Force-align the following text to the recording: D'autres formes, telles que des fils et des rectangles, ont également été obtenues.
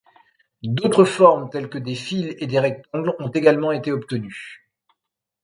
D'autres 0.63 1.03
formes, 1.03 1.51
telles 1.51 1.69
que 1.69 1.77
des 1.77 1.93
fils 1.93 2.33
et 2.39 2.47
des 2.47 2.57
rectangles, 2.59 3.15
ont 3.19 3.29
également 3.29 3.71
été 3.71 3.91
obtenues. 3.91 4.67